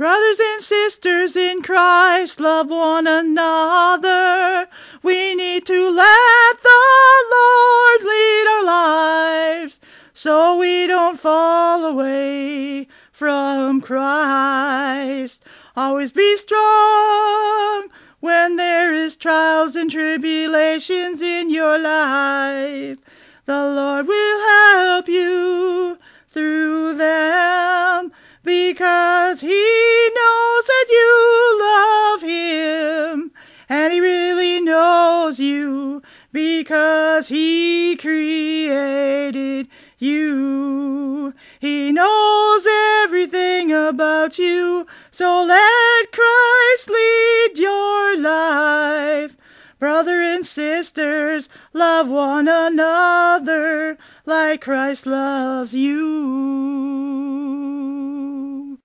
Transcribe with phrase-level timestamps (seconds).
[0.00, 4.66] Brothers and sisters in Christ, love one another.
[5.02, 9.78] We need to let the Lord lead our lives
[10.14, 15.44] so we don't fall away from Christ.
[15.76, 17.88] Always be strong
[18.20, 23.00] when there is trials and tribulations in your life.
[23.44, 28.12] The Lord will help you through them
[28.42, 28.99] because
[33.70, 36.02] and he really knows you
[36.32, 41.32] because he created you.
[41.60, 42.66] He knows
[43.04, 49.36] everything about you, so let Christ lead your life.
[49.78, 53.96] Brother and sisters, love one another
[54.26, 57.09] like Christ loves you.